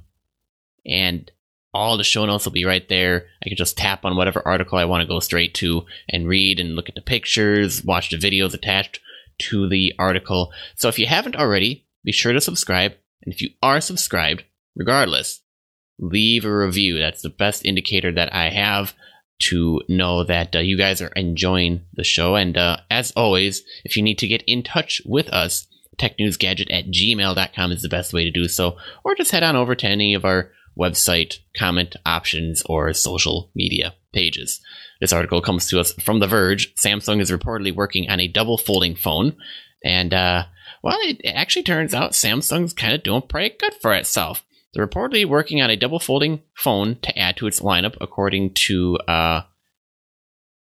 And 0.86 1.31
all 1.77 1.96
the 1.96 2.03
show 2.03 2.25
notes 2.25 2.43
will 2.43 2.51
be 2.51 2.65
right 2.65 2.89
there. 2.89 3.27
I 3.46 3.50
can 3.50 3.55
just 3.55 3.77
tap 3.77 4.03
on 4.03 4.17
whatever 4.17 4.41
article 4.46 4.79
I 4.79 4.86
want 4.86 5.01
to 5.01 5.07
go 5.07 5.19
straight 5.19 5.53
to 5.55 5.86
and 6.10 6.27
read 6.27 6.60
and 6.60 6.75
look 6.75 6.89
at 6.89 6.96
the 6.96 7.01
pictures, 7.01 7.84
watch 7.84 8.10
the 8.10 8.17
videos 8.17 8.55
attached 8.55 9.00
to 9.43 9.69
the 9.69 9.93
article. 10.00 10.51
So 10.75 10.89
if 10.89 10.98
you 10.98 11.05
haven't 11.05 11.36
already, 11.36 11.86
be 12.03 12.12
sure 12.12 12.34
to 12.34 12.41
subscribe. 12.41 12.93
And 13.24 13.31
if 13.31 13.43
you 13.43 13.51
are 13.62 13.79
subscribed, 13.79 14.43
regardless, 14.75 15.41
leave 16.00 16.46
a 16.46 16.57
review. 16.57 16.98
That's 16.98 17.22
the 17.22 17.29
best 17.29 17.63
indicator 17.63 18.12
that 18.12 18.34
I 18.34 18.50
have 18.50 18.96
to 19.39 19.81
know 19.88 20.24
that 20.24 20.55
uh, 20.55 20.60
you 20.60 20.77
guys 20.77 21.00
are 21.00 21.10
enjoying 21.10 21.81
the 21.93 22.03
show. 22.03 22.36
And 22.36 22.57
uh, 22.57 22.77
as 22.89 23.12
always, 23.12 23.63
if 23.84 23.96
you 23.96 24.01
need 24.01 24.17
to 24.17 24.27
get 24.27 24.43
in 24.48 24.63
touch 24.63 25.00
with 25.05 25.29
us, 25.29 25.67
technewsgadget 26.00 26.74
at 26.74 26.88
gmail.com 26.88 27.72
is 27.72 27.84
the 27.84 27.89
best 27.89 28.13
way 28.13 28.24
to 28.24 28.31
do 28.31 28.48
so. 28.48 28.77
Or 29.03 29.13
just 29.13 29.31
head 29.31 29.43
on 29.43 29.55
over 29.55 29.75
to 29.75 29.88
any 29.88 30.15
of 30.15 30.25
our 30.25 30.51
website 30.77 31.39
comment 31.55 31.96
options 32.05 32.62
or 32.63 32.93
social 32.93 33.51
media 33.55 33.96
pages. 34.13 34.62
This 35.00 35.13
article 35.13 35.41
comes 35.41 35.67
to 35.69 35.79
us 35.79 35.93
from 35.93 36.19
The 36.19 36.27
Verge. 36.27 36.74
Samsung 36.75 37.22
is 37.22 37.31
reportedly 37.31 37.74
working 37.74 38.10
on 38.10 38.19
a 38.19 38.27
double 38.27 38.57
folding 38.57 38.96
phone. 38.96 39.36
And, 39.84 40.13
uh, 40.13 40.46
well, 40.84 40.98
it 41.01 41.22
actually 41.25 41.63
turns 41.63 41.93
out 41.93 42.12
Samsung's 42.12 42.74
kind 42.74 42.93
of 42.93 43.03
doing 43.03 43.22
pretty 43.22 43.55
good 43.60 43.74
for 43.81 43.93
itself. 43.93 44.43
They're 44.74 44.88
reportedly 44.88 45.25
working 45.25 45.62
on 45.62 45.69
a 45.69 45.75
double 45.75 46.00
folding 46.00 46.41
phone 46.55 46.98
to 47.01 47.17
add 47.17 47.38
to 47.38 47.48
its 47.48 47.62
lineup, 47.62 47.96
according 48.01 48.53
to 48.55 48.98
uh, 49.07 49.41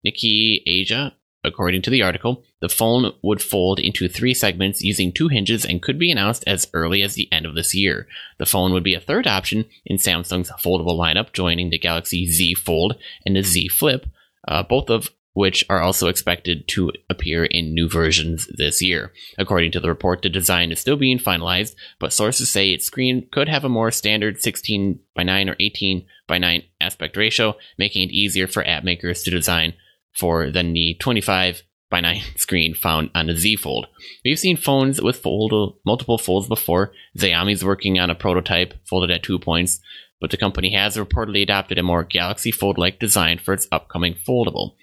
Nikkei 0.06 0.62
Asia. 0.66 1.16
According 1.44 1.84
to 1.84 1.90
the 1.90 2.02
article, 2.02 2.44
the 2.60 2.68
phone 2.68 3.14
would 3.22 3.42
fold 3.42 3.80
into 3.80 4.10
three 4.10 4.34
segments 4.34 4.82
using 4.82 5.12
two 5.12 5.30
hinges 5.30 5.64
and 5.66 5.82
could 5.82 5.98
be 5.98 6.12
announced 6.12 6.44
as 6.46 6.68
early 6.74 7.02
as 7.02 7.16
the 7.16 7.32
end 7.32 7.46
of 7.46 7.56
this 7.56 7.74
year. 7.74 8.08
The 8.40 8.46
phone 8.46 8.74
would 8.74 8.84
be 8.84 8.94
a 8.94 9.00
third 9.00 9.26
option 9.26 9.66
in 9.86 9.98
Samsung's 9.98 10.52
foldable 10.52 10.98
lineup, 10.98 11.32
joining 11.32 11.70
the 11.70 11.80
Galaxy 11.80 12.26
Z 12.28 12.56
Fold 12.56 12.98
and 13.26 13.38
the 13.38 13.44
Z 13.44 13.70
Flip, 13.70 14.06
uh, 14.50 14.64
both 14.64 14.90
of 14.90 15.12
which 15.34 15.64
are 15.70 15.82
also 15.82 16.10
expected 16.10 16.68
to 16.68 16.92
appear 17.10 17.46
in 17.46 17.74
new 17.74 17.88
versions 17.88 18.50
this 18.58 18.82
year. 18.82 19.14
According 19.38 19.72
to 19.72 19.80
the 19.80 19.88
report, 19.88 20.22
the 20.22 20.28
design 20.28 20.74
is 20.74 20.80
still 20.82 20.98
being 20.98 21.20
finalized, 21.20 21.76
but 22.00 22.12
sources 22.12 22.52
say 22.52 22.72
its 22.72 22.86
screen 22.86 23.30
could 23.32 23.48
have 23.48 23.64
a 23.64 23.70
more 23.70 23.92
standard 23.92 24.42
16 24.42 25.00
by 25.16 25.24
9 25.24 25.50
or 25.50 25.56
18 25.58 26.06
by 26.28 26.40
9 26.40 26.64
aspect 26.82 27.16
ratio, 27.16 27.56
making 27.78 28.10
it 28.10 28.12
easier 28.12 28.48
for 28.48 28.68
app 28.68 28.84
makers 28.84 29.24
to 29.24 29.32
design 29.32 29.74
for 30.14 30.52
than 30.52 30.74
the 30.74 30.96
25 31.00 31.64
by 31.90 32.02
9 32.02 32.22
screen 32.36 32.74
found 32.74 33.10
on 33.16 33.28
the 33.28 33.36
Z 33.36 33.58
Fold. 33.58 33.88
We've 34.24 34.40
seen 34.40 34.58
phones 34.58 35.02
with 35.02 35.20
fold, 35.20 35.78
multiple 35.86 36.18
folds 36.18 36.48
before. 36.48 36.92
Xiaomi's 37.18 37.66
working 37.66 38.00
on 38.00 38.10
a 38.10 38.16
prototype 38.16 38.74
folded 38.88 39.12
at 39.12 39.24
two 39.24 39.40
points, 39.40 39.80
but 40.22 40.32
the 40.32 40.38
company 40.38 40.74
has 40.74 40.98
reportedly 40.98 41.42
adopted 41.42 41.78
a 41.78 41.84
more 41.84 42.04
Galaxy 42.04 42.52
Fold 42.52 42.78
like 42.78 43.00
design 43.00 43.40
for 43.40 43.54
its 43.54 43.68
upcoming 43.72 44.16
foldable. 44.28 44.76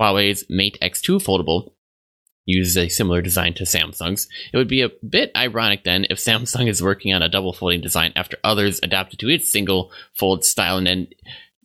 Huawei's 0.00 0.44
Mate 0.48 0.76
X2 0.82 1.22
foldable 1.22 1.72
uses 2.46 2.76
a 2.76 2.88
similar 2.88 3.22
design 3.22 3.54
to 3.54 3.64
Samsung's. 3.64 4.28
It 4.52 4.56
would 4.56 4.68
be 4.68 4.82
a 4.82 4.90
bit 5.08 5.30
ironic 5.34 5.84
then 5.84 6.06
if 6.10 6.18
Samsung 6.18 6.68
is 6.68 6.82
working 6.82 7.14
on 7.14 7.22
a 7.22 7.28
double 7.28 7.52
folding 7.52 7.80
design 7.80 8.12
after 8.16 8.36
others 8.44 8.80
adapted 8.82 9.18
to 9.20 9.28
its 9.28 9.50
single 9.50 9.90
fold 10.18 10.44
style 10.44 10.76
and 10.76 10.86
then 10.86 11.06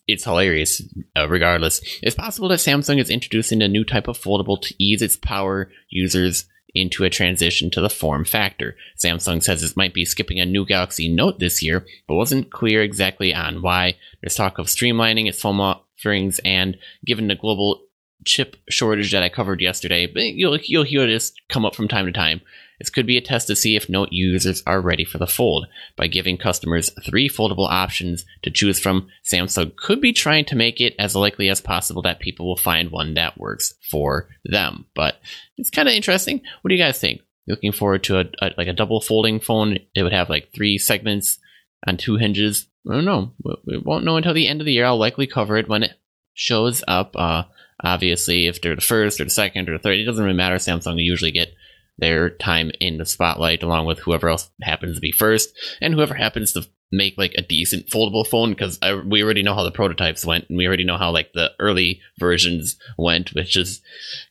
it's 0.09 0.23
hilarious 0.23 0.81
uh, 1.15 1.27
regardless. 1.29 1.81
It's 2.01 2.15
possible 2.15 2.49
that 2.49 2.59
Samsung 2.59 2.99
is 2.99 3.09
introducing 3.09 3.61
a 3.61 3.67
new 3.67 3.83
type 3.83 4.07
of 4.07 4.17
foldable 4.17 4.61
to 4.61 4.75
ease 4.83 5.01
its 5.01 5.15
power 5.15 5.71
users 5.89 6.45
into 6.75 7.03
a 7.03 7.09
transition 7.09 7.69
to 7.71 7.81
the 7.81 7.89
form 7.89 8.25
factor. 8.25 8.75
Samsung 8.97 9.43
says 9.43 9.63
it 9.63 9.77
might 9.77 9.93
be 9.93 10.05
skipping 10.05 10.39
a 10.39 10.45
new 10.45 10.65
Galaxy 10.65 11.07
Note 11.07 11.39
this 11.39 11.63
year, 11.63 11.85
but 12.07 12.15
wasn't 12.15 12.51
clear 12.51 12.83
exactly 12.83 13.33
on 13.33 13.61
why. 13.61 13.95
There's 14.21 14.35
talk 14.35 14.59
of 14.59 14.67
streamlining 14.67 15.27
its 15.27 15.41
phone 15.41 15.59
offerings 15.59 16.39
and 16.45 16.77
given 17.05 17.27
the 17.27 17.35
global 17.35 17.81
chip 18.25 18.57
shortage 18.69 19.11
that 19.11 19.23
I 19.23 19.29
covered 19.29 19.61
yesterday, 19.61 20.05
but 20.05 20.23
you'll 20.23 20.57
you'll 20.57 20.83
hear 20.83 21.07
this 21.07 21.33
come 21.49 21.65
up 21.65 21.75
from 21.75 21.87
time 21.87 22.05
to 22.05 22.11
time. 22.11 22.41
This 22.79 22.89
could 22.89 23.05
be 23.05 23.17
a 23.17 23.21
test 23.21 23.47
to 23.47 23.57
see 23.57 23.75
if 23.75 23.89
Note 23.89 24.09
users 24.11 24.63
are 24.65 24.79
ready 24.79 25.03
for 25.03 25.17
the 25.17 25.27
fold. 25.27 25.67
By 25.97 26.07
giving 26.07 26.37
customers 26.37 26.89
three 27.05 27.27
foldable 27.27 27.69
options 27.69 28.25
to 28.43 28.51
choose 28.51 28.79
from, 28.79 29.09
Samsung 29.23 29.75
could 29.75 29.99
be 29.99 30.13
trying 30.13 30.45
to 30.45 30.55
make 30.55 30.79
it 30.79 30.95
as 30.97 31.15
likely 31.15 31.49
as 31.49 31.59
possible 31.59 32.01
that 32.03 32.19
people 32.19 32.47
will 32.47 32.55
find 32.55 32.89
one 32.89 33.15
that 33.15 33.37
works 33.37 33.73
for 33.91 34.29
them. 34.45 34.85
But 34.95 35.19
it's 35.57 35.69
kind 35.69 35.89
of 35.89 35.93
interesting. 35.93 36.41
What 36.61 36.69
do 36.69 36.75
you 36.75 36.81
guys 36.81 36.99
think? 36.99 37.21
Looking 37.47 37.73
forward 37.73 38.03
to 38.05 38.19
a, 38.19 38.25
a 38.41 38.51
like 38.57 38.67
a 38.67 38.73
double 38.73 39.01
folding 39.01 39.39
phone. 39.39 39.79
It 39.93 40.03
would 40.03 40.13
have 40.13 40.29
like 40.29 40.53
three 40.53 40.77
segments 40.77 41.37
on 41.85 41.97
two 41.97 42.15
hinges. 42.15 42.67
I 42.89 42.93
don't 42.93 43.05
know. 43.05 43.33
We 43.65 43.77
won't 43.77 44.05
know 44.05 44.15
until 44.15 44.33
the 44.33 44.47
end 44.47 44.61
of 44.61 44.65
the 44.65 44.73
year. 44.73 44.85
I'll 44.85 44.97
likely 44.97 45.27
cover 45.27 45.57
it 45.57 45.67
when 45.67 45.83
it 45.83 45.93
shows 46.33 46.81
up. 46.87 47.15
Uh, 47.15 47.43
Obviously, 47.83 48.47
if 48.47 48.61
they're 48.61 48.75
the 48.75 48.81
first 48.81 49.19
or 49.19 49.23
the 49.23 49.29
second 49.29 49.69
or 49.69 49.73
the 49.73 49.79
third, 49.79 49.99
it 49.99 50.05
doesn't 50.05 50.23
really 50.23 50.35
matter. 50.35 50.55
Samsung 50.55 51.03
usually 51.03 51.31
get 51.31 51.53
their 51.97 52.29
time 52.29 52.71
in 52.79 52.97
the 52.97 53.05
spotlight 53.05 53.63
along 53.63 53.85
with 53.85 53.99
whoever 53.99 54.29
else 54.29 54.49
happens 54.61 54.95
to 54.95 55.01
be 55.01 55.11
first 55.11 55.57
and 55.81 55.93
whoever 55.93 56.13
happens 56.13 56.53
to 56.53 56.65
make 56.91 57.17
like 57.17 57.35
a 57.37 57.41
decent 57.41 57.87
foldable 57.87 58.25
phone 58.25 58.49
because 58.49 58.79
we 59.05 59.21
already 59.21 59.43
know 59.43 59.53
how 59.53 59.63
the 59.63 59.71
prototypes 59.71 60.25
went 60.25 60.49
and 60.49 60.57
we 60.57 60.65
already 60.65 60.83
know 60.83 60.97
how 60.97 61.11
like 61.11 61.31
the 61.33 61.51
early 61.59 62.01
versions 62.17 62.77
went 62.97 63.33
which 63.33 63.55
is 63.55 63.81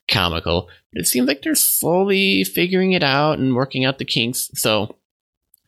comical. 0.09 0.67
But 0.91 1.01
it 1.01 1.05
seems 1.05 1.27
like 1.27 1.41
they're 1.41 1.55
slowly 1.55 2.43
figuring 2.43 2.91
it 2.91 3.03
out 3.03 3.39
and 3.39 3.55
working 3.55 3.85
out 3.85 3.97
the 3.97 4.05
kinks. 4.05 4.49
So 4.55 4.97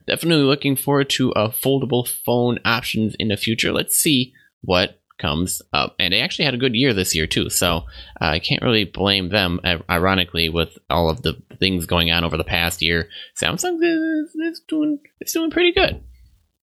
definitely 0.07 0.43
looking 0.43 0.75
forward 0.75 1.09
to 1.11 1.31
a 1.31 1.49
foldable 1.49 2.07
phone 2.07 2.59
options 2.65 3.15
in 3.19 3.29
the 3.29 3.37
future. 3.37 3.71
Let's 3.71 3.95
see 3.95 4.33
what 4.61 5.00
comes 5.21 5.61
up. 5.71 5.95
And 5.99 6.13
they 6.13 6.21
actually 6.21 6.45
had 6.45 6.53
a 6.53 6.57
good 6.57 6.75
year 6.75 6.93
this 6.93 7.15
year, 7.15 7.27
too. 7.27 7.49
So 7.49 7.85
uh, 8.19 8.25
I 8.25 8.39
can't 8.39 8.61
really 8.61 8.85
blame 8.85 9.29
them, 9.29 9.59
ironically, 9.89 10.49
with 10.49 10.77
all 10.89 11.09
of 11.09 11.21
the 11.21 11.41
things 11.59 11.85
going 11.85 12.11
on 12.11 12.23
over 12.23 12.37
the 12.37 12.43
past 12.43 12.81
year. 12.81 13.09
Samsung 13.41 13.77
is, 13.81 14.35
is 14.35 14.61
doing, 14.67 14.99
it's 15.19 15.33
doing 15.33 15.51
pretty 15.51 15.71
good. 15.71 16.03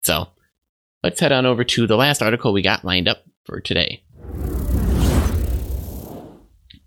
So 0.03 0.27
let's 1.03 1.19
head 1.19 1.31
on 1.31 1.45
over 1.45 1.63
to 1.63 1.87
the 1.87 1.97
last 1.97 2.21
article 2.21 2.53
we 2.53 2.61
got 2.61 2.85
lined 2.85 3.07
up 3.07 3.23
for 3.45 3.59
today. 3.59 4.03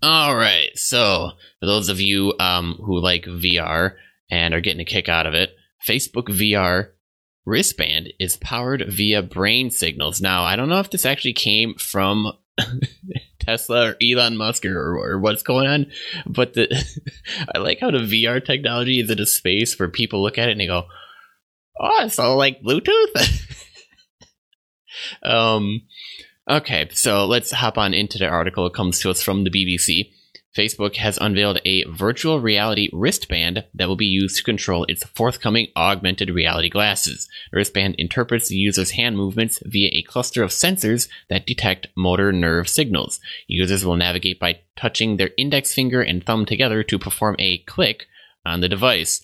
All 0.01 0.35
right. 0.35 0.69
So 0.75 1.31
for 1.59 1.65
those 1.65 1.89
of 1.89 1.99
you 1.99 2.33
um, 2.39 2.79
who 2.83 2.99
like 2.99 3.25
VR 3.25 3.95
and 4.29 4.53
are 4.53 4.61
getting 4.61 4.79
a 4.79 4.85
kick 4.85 5.09
out 5.09 5.25
of 5.25 5.33
it, 5.33 5.55
Facebook 5.87 6.27
VR 6.27 6.89
wristband 7.47 8.11
is 8.19 8.35
powered 8.35 8.83
via 8.89 9.23
brain 9.23 9.71
signals. 9.71 10.19
Now, 10.21 10.43
I 10.43 10.57
don't 10.57 10.67
know 10.67 10.81
if 10.81 10.91
this 10.91 11.05
actually 11.05 11.33
came 11.33 11.75
from 11.75 12.33
Tesla 13.39 13.91
or 13.91 13.95
Elon 14.03 14.35
Musk 14.35 14.65
or, 14.65 14.97
or 14.97 15.17
what's 15.17 15.43
going 15.43 15.65
on, 15.65 15.85
but 16.27 16.53
the 16.53 16.67
I 17.55 17.59
like 17.59 17.79
how 17.79 17.89
the 17.89 17.99
VR 17.99 18.43
technology 18.43 18.99
is 18.99 19.09
in 19.09 19.19
a 19.21 19.25
space 19.25 19.79
where 19.79 19.87
people 19.87 20.21
look 20.21 20.37
at 20.37 20.49
it 20.49 20.51
and 20.51 20.59
they 20.59 20.67
go, 20.67 20.87
"Oh, 21.79 22.03
it's 22.03 22.19
all 22.19 22.37
like 22.37 22.61
Bluetooth." 22.61 23.55
um, 25.23 25.83
okay, 26.49 26.89
so 26.91 27.25
let's 27.27 27.51
hop 27.51 27.77
on 27.77 27.93
into 27.93 28.17
the 28.17 28.27
article. 28.27 28.67
It 28.67 28.73
comes 28.73 28.99
to 28.99 29.09
us 29.09 29.21
from 29.21 29.45
the 29.45 29.49
BBC. 29.49 30.11
Facebook 30.57 30.95
has 30.95 31.19
unveiled 31.21 31.61
a 31.63 31.83
virtual 31.83 32.41
reality 32.41 32.89
wristband 32.91 33.63
that 33.75 33.87
will 33.87 33.95
be 33.95 34.07
used 34.07 34.37
to 34.37 34.43
control 34.43 34.85
its 34.85 35.03
forthcoming 35.03 35.67
augmented 35.75 36.31
reality 36.31 36.67
glasses. 36.67 37.29
The 37.51 37.57
wristband 37.57 37.95
interprets 37.99 38.47
the 38.47 38.55
user's 38.55 38.91
hand 38.91 39.15
movements 39.17 39.59
via 39.63 39.89
a 39.93 40.01
cluster 40.01 40.41
of 40.41 40.49
sensors 40.49 41.07
that 41.29 41.45
detect 41.45 41.87
motor 41.95 42.31
nerve 42.31 42.67
signals. 42.67 43.19
Users 43.45 43.85
will 43.85 43.95
navigate 43.95 44.39
by 44.39 44.61
touching 44.75 45.17
their 45.17 45.29
index 45.37 45.75
finger 45.75 46.01
and 46.01 46.25
thumb 46.25 46.47
together 46.47 46.81
to 46.81 46.97
perform 46.97 47.35
a 47.37 47.59
click 47.59 48.07
on 48.43 48.61
the 48.61 48.69
device. 48.69 49.21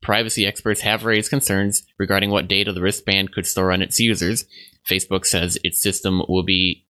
Privacy 0.00 0.46
experts 0.46 0.82
have 0.82 1.04
raised 1.04 1.28
concerns 1.28 1.82
regarding 1.98 2.30
what 2.30 2.46
data 2.46 2.72
the 2.72 2.82
wristband 2.82 3.32
could 3.32 3.46
store 3.46 3.72
on 3.72 3.82
its 3.82 3.98
users. 3.98 4.44
Facebook 4.88 5.26
says 5.26 5.58
its 5.64 5.82
system 5.82 6.22
will 6.28 6.44
be 6.44 6.86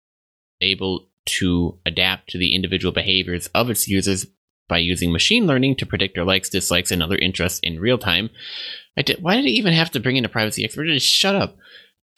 able 0.61 1.09
to 1.26 1.78
adapt 1.85 2.30
to 2.30 2.38
the 2.38 2.54
individual 2.54 2.92
behaviors 2.92 3.49
of 3.49 3.71
its 3.71 3.88
users 3.88 4.26
by 4.68 4.78
using 4.78 5.12
machine 5.12 5.47
learning 5.47 5.76
to 5.76 5.87
predict 5.87 6.14
their 6.14 6.25
likes, 6.25 6.49
dislikes, 6.49 6.90
and 6.90 7.02
other 7.02 7.16
interests 7.16 7.61
in 7.62 7.80
real 7.80 7.99
time. 7.99 8.30
Did, 8.97 9.23
why 9.23 9.37
did 9.37 9.45
it 9.45 9.50
even 9.50 9.73
have 9.73 9.90
to 9.92 10.00
bring 10.00 10.16
in 10.16 10.25
a 10.25 10.28
privacy 10.28 10.64
expert? 10.64 10.87
Just 10.87 11.06
shut 11.06 11.35
up. 11.35 11.56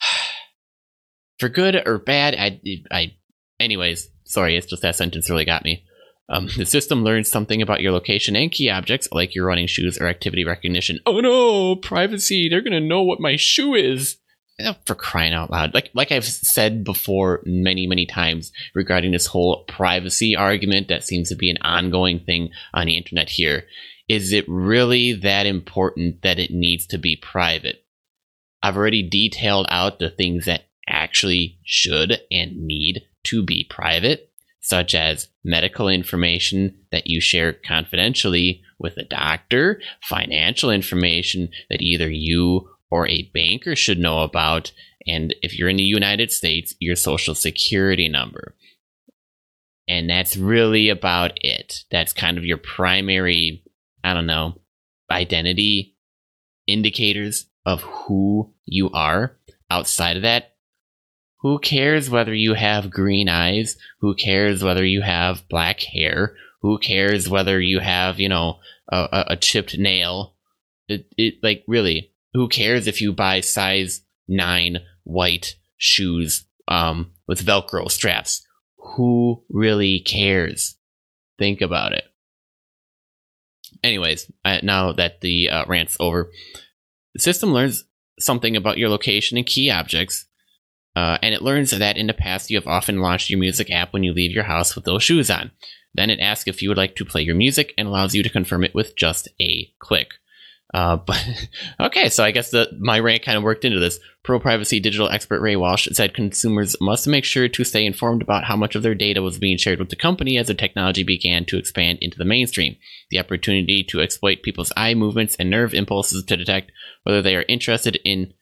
For 1.39 1.49
good 1.49 1.81
or 1.87 1.99
bad, 1.99 2.35
I, 2.35 2.59
I, 2.91 3.13
anyways, 3.59 4.09
sorry, 4.25 4.57
it's 4.57 4.67
just 4.67 4.81
that 4.81 4.95
sentence 4.95 5.29
really 5.29 5.45
got 5.45 5.63
me. 5.63 5.85
Um, 6.29 6.47
the 6.57 6.65
system 6.65 7.03
learns 7.03 7.29
something 7.29 7.61
about 7.61 7.81
your 7.81 7.91
location 7.91 8.35
and 8.35 8.51
key 8.51 8.69
objects, 8.69 9.07
like 9.11 9.33
your 9.33 9.47
running 9.47 9.67
shoes 9.67 9.97
or 9.99 10.07
activity 10.07 10.45
recognition. 10.45 10.99
Oh 11.05 11.19
no, 11.21 11.75
privacy! 11.75 12.47
They're 12.47 12.61
gonna 12.61 12.79
know 12.79 13.01
what 13.01 13.19
my 13.19 13.35
shoe 13.35 13.73
is 13.73 14.18
for 14.85 14.95
crying 14.95 15.33
out 15.33 15.51
loud. 15.51 15.73
Like 15.73 15.89
like 15.93 16.11
i've 16.11 16.25
said 16.25 16.83
before 16.83 17.41
many 17.45 17.87
many 17.87 18.05
times 18.05 18.51
regarding 18.73 19.11
this 19.11 19.25
whole 19.25 19.63
privacy 19.65 20.35
argument 20.35 20.87
that 20.87 21.03
seems 21.03 21.29
to 21.29 21.35
be 21.35 21.49
an 21.49 21.57
ongoing 21.61 22.19
thing 22.19 22.49
on 22.73 22.87
the 22.87 22.97
internet 22.97 23.29
here 23.29 23.65
is 24.09 24.33
it 24.33 24.45
really 24.49 25.13
that 25.13 25.45
important 25.45 26.23
that 26.23 26.39
it 26.39 26.49
needs 26.49 26.87
to 26.87 26.97
be 26.97 27.15
private? 27.15 27.85
I've 28.61 28.75
already 28.75 29.07
detailed 29.07 29.67
out 29.69 29.99
the 29.99 30.09
things 30.09 30.45
that 30.45 30.63
actually 30.87 31.59
should 31.63 32.19
and 32.31 32.57
need 32.57 33.03
to 33.25 33.43
be 33.43 33.67
private 33.69 34.31
such 34.61 34.93
as 34.93 35.29
medical 35.43 35.87
information 35.87 36.75
that 36.91 37.07
you 37.07 37.21
share 37.21 37.53
confidentially 37.53 38.61
with 38.77 38.97
a 38.97 39.05
doctor 39.05 39.79
financial 40.01 40.69
information 40.69 41.49
that 41.69 41.81
either 41.81 42.09
you 42.09 42.69
or 42.91 43.07
a 43.07 43.29
banker 43.33 43.75
should 43.75 43.99
know 43.99 44.19
about. 44.19 44.71
And 45.07 45.35
if 45.41 45.57
you're 45.57 45.69
in 45.69 45.77
the 45.77 45.83
United 45.83 46.31
States, 46.31 46.75
your 46.79 46.95
social 46.95 47.35
security 47.35 48.09
number. 48.09 48.55
And 49.87 50.09
that's 50.09 50.37
really 50.37 50.89
about 50.89 51.33
it. 51.41 51.83
That's 51.89 52.13
kind 52.13 52.37
of 52.37 52.45
your 52.45 52.57
primary, 52.57 53.63
I 54.03 54.13
don't 54.13 54.27
know, 54.27 54.59
identity 55.09 55.95
indicators 56.67 57.47
of 57.65 57.81
who 57.81 58.53
you 58.65 58.89
are. 58.91 59.35
Outside 59.71 60.15
of 60.15 60.23
that, 60.23 60.55
who 61.41 61.59
cares 61.59 62.09
whether 62.09 62.33
you 62.33 62.53
have 62.53 62.91
green 62.91 63.29
eyes? 63.29 63.77
Who 63.99 64.13
cares 64.15 64.63
whether 64.63 64.85
you 64.85 65.01
have 65.01 65.47
black 65.47 65.79
hair? 65.79 66.35
Who 66.61 66.77
cares 66.79 67.29
whether 67.29 67.61
you 67.61 67.79
have, 67.79 68.19
you 68.19 68.29
know, 68.29 68.59
a, 68.91 69.25
a 69.29 69.37
chipped 69.37 69.77
nail? 69.77 70.35
It, 70.87 71.05
it 71.17 71.35
like 71.41 71.63
really 71.67 72.11
who 72.33 72.47
cares 72.47 72.87
if 72.87 73.01
you 73.01 73.13
buy 73.13 73.41
size 73.41 74.01
nine 74.27 74.79
white 75.03 75.55
shoes 75.77 76.45
um, 76.67 77.11
with 77.27 77.45
Velcro 77.45 77.89
straps? 77.89 78.45
Who 78.77 79.43
really 79.49 79.99
cares? 79.99 80.75
Think 81.37 81.61
about 81.61 81.93
it. 81.93 82.03
Anyways, 83.83 84.31
now 84.63 84.91
that 84.93 85.21
the 85.21 85.49
uh, 85.49 85.65
rant's 85.67 85.97
over, 85.99 86.31
the 87.13 87.21
system 87.21 87.51
learns 87.51 87.85
something 88.19 88.55
about 88.55 88.77
your 88.77 88.89
location 88.89 89.37
and 89.37 89.45
key 89.45 89.71
objects 89.71 90.25
Uh, 90.95 91.17
and 91.21 91.33
it 91.33 91.41
learns 91.41 91.71
that 91.71 91.97
in 91.97 92.07
the 92.07 92.13
past 92.13 92.49
you 92.49 92.57
have 92.57 92.67
often 92.67 92.99
launched 92.99 93.29
your 93.29 93.39
music 93.39 93.71
app 93.71 93.93
when 93.93 94.03
you 94.03 94.11
leave 94.13 94.31
your 94.31 94.43
house 94.43 94.75
with 94.75 94.85
those 94.85 95.03
shoes 95.03 95.29
on. 95.29 95.51
Then 95.93 96.09
it 96.09 96.19
asks 96.19 96.47
if 96.47 96.61
you 96.61 96.69
would 96.69 96.77
like 96.77 96.95
to 96.95 97.05
play 97.05 97.21
your 97.21 97.35
music 97.35 97.73
and 97.77 97.87
allows 97.87 98.13
you 98.13 98.23
to 98.23 98.29
confirm 98.29 98.63
it 98.63 98.75
with 98.75 98.97
just 98.97 99.29
a 99.39 99.71
click. 99.79 100.09
Uh, 100.73 100.95
but 101.07 101.23
okay, 101.79 102.09
so 102.09 102.23
I 102.23 102.31
guess 102.31 102.51
the 102.51 102.69
my 102.79 102.99
rant 102.99 103.23
kind 103.23 103.37
of 103.37 103.43
worked 103.43 103.65
into 103.65 103.79
this. 103.79 103.99
Pro 104.23 104.39
privacy 104.39 104.79
digital 104.79 105.09
expert 105.09 105.41
Ray 105.41 105.55
Walsh 105.55 105.87
said 105.93 106.13
consumers 106.13 106.75
must 106.81 107.07
make 107.07 107.23
sure 107.23 107.47
to 107.47 107.63
stay 107.63 107.85
informed 107.85 108.21
about 108.21 108.43
how 108.43 108.55
much 108.55 108.75
of 108.75 108.83
their 108.83 108.93
data 108.93 109.21
was 109.21 109.39
being 109.39 109.57
shared 109.57 109.79
with 109.79 109.89
the 109.89 109.95
company 109.95 110.37
as 110.37 110.47
the 110.47 110.53
technology 110.53 111.03
began 111.03 111.45
to 111.45 111.57
expand 111.57 111.99
into 112.01 112.17
the 112.17 112.25
mainstream. 112.25 112.75
The 113.09 113.19
opportunity 113.19 113.85
to 113.89 114.01
exploit 114.01 114.43
people's 114.43 114.73
eye 114.75 114.93
movements 114.93 115.35
and 115.39 115.49
nerve 115.49 115.73
impulses 115.73 116.23
to 116.25 116.37
detect 116.37 116.71
whether 117.03 117.21
they 117.21 117.35
are 117.35 117.45
interested 117.47 117.99
in 118.03 118.33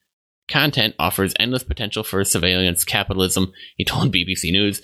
content 0.49 0.95
offers 0.97 1.33
endless 1.39 1.63
potential 1.63 2.03
for 2.03 2.23
surveillance 2.23 2.83
capitalism, 2.83 3.53
he 3.75 3.85
told 3.85 4.13
BBC 4.13 4.51
News. 4.51 4.81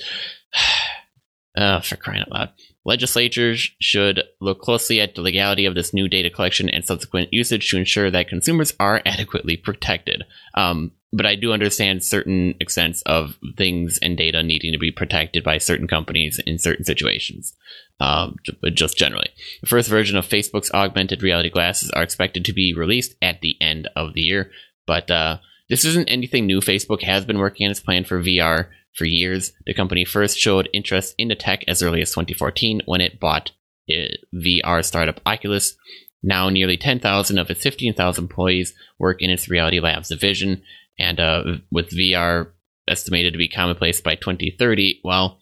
uh, 1.57 1.81
for 1.81 1.95
crying 1.95 2.21
out 2.21 2.31
loud. 2.31 2.49
Legislatures 2.85 3.71
should 3.79 4.23
look 4.41 4.59
closely 4.59 4.99
at 4.99 5.15
the 5.15 5.21
legality 5.21 5.65
of 5.65 5.75
this 5.75 5.93
new 5.93 6.09
data 6.09 6.29
collection 6.29 6.69
and 6.69 6.83
subsequent 6.83 7.31
usage 7.31 7.69
to 7.69 7.77
ensure 7.77 8.11
that 8.11 8.27
consumers 8.27 8.73
are 8.79 9.01
adequately 9.05 9.55
protected. 9.55 10.23
Um, 10.53 10.91
but 11.13 11.25
I 11.27 11.35
do 11.35 11.53
understand 11.53 12.03
certain 12.03 12.55
extents 12.59 13.03
of 13.03 13.37
things 13.55 13.99
and 14.01 14.17
data 14.17 14.41
needing 14.41 14.73
to 14.73 14.79
be 14.79 14.91
protected 14.91 15.43
by 15.43 15.59
certain 15.59 15.87
companies 15.87 16.39
in 16.45 16.57
certain 16.57 16.83
situations. 16.83 17.53
Um, 17.99 18.37
just 18.73 18.97
generally, 18.97 19.29
the 19.61 19.67
first 19.67 19.89
version 19.89 20.17
of 20.17 20.25
Facebook's 20.25 20.71
augmented 20.71 21.21
reality 21.21 21.51
glasses 21.51 21.91
are 21.91 22.01
expected 22.01 22.43
to 22.45 22.53
be 22.53 22.73
released 22.73 23.15
at 23.21 23.41
the 23.41 23.55
end 23.61 23.87
of 23.95 24.13
the 24.13 24.21
year. 24.21 24.51
But 24.87 25.11
uh, 25.11 25.37
this 25.69 25.85
isn't 25.85 26.09
anything 26.09 26.47
new. 26.47 26.59
Facebook 26.59 27.03
has 27.03 27.25
been 27.25 27.37
working 27.37 27.67
on 27.67 27.71
its 27.71 27.79
plan 27.79 28.03
for 28.03 28.21
VR 28.21 28.69
for 28.95 29.05
years. 29.05 29.53
The 29.65 29.73
company 29.73 30.05
first 30.05 30.37
showed 30.37 30.69
interest 30.73 31.15
in 31.17 31.27
the 31.27 31.35
tech 31.35 31.63
as 31.67 31.81
early 31.81 32.01
as 32.01 32.11
2014 32.11 32.81
when 32.85 33.01
it 33.01 33.19
bought 33.19 33.51
VR 33.89 34.83
startup 34.83 35.19
Oculus. 35.25 35.75
Now, 36.21 36.49
nearly 36.49 36.77
10,000 36.77 37.37
of 37.37 37.49
its 37.49 37.61
15,000 37.61 38.23
employees 38.23 38.73
work 38.97 39.21
in 39.21 39.29
its 39.29 39.49
Reality 39.49 39.79
Labs 39.79 40.07
division, 40.07 40.61
and 40.97 41.19
uh, 41.19 41.43
with 41.69 41.89
VR 41.89 42.51
estimated 42.87 43.33
to 43.33 43.37
be 43.37 43.49
commonplace 43.49 43.99
by 43.99 44.15
2030, 44.15 45.01
well, 45.03 45.37